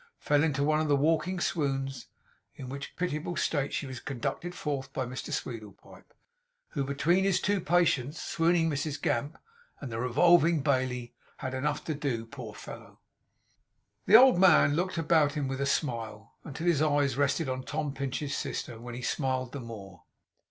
[0.17, 2.07] fell into one of the walking swoons;
[2.55, 6.11] in which pitiable state she was conducted forth by Mr Sweedlepipe,
[6.69, 9.37] who, between his two patients, the swooning Mrs Gamp
[9.79, 12.99] and the revolving Bailey, had enough to do, poor fellow.
[14.07, 17.93] The old man looked about him, with a smile, until his eyes rested on Tom
[17.93, 20.01] Pinch's sister; when he smiled the more.